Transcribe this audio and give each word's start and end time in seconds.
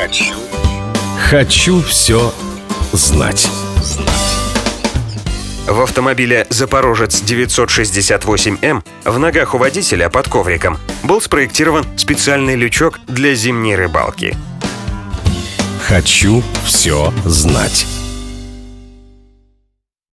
Хочу. 0.00 0.34
Хочу 1.28 1.82
все 1.82 2.32
знать. 2.92 3.50
В 5.66 5.82
автомобиле 5.82 6.46
«Запорожец 6.48 7.22
968М» 7.22 8.82
в 9.04 9.18
ногах 9.18 9.54
у 9.54 9.58
водителя 9.58 10.08
под 10.08 10.26
ковриком 10.26 10.78
был 11.02 11.20
спроектирован 11.20 11.84
специальный 11.98 12.56
лючок 12.56 12.98
для 13.08 13.34
зимней 13.34 13.76
рыбалки. 13.76 14.34
Хочу 15.86 16.42
все 16.64 17.12
знать. 17.26 17.84